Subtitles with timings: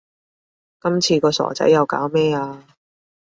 [0.81, 2.65] 今次個傻仔又搞咩呀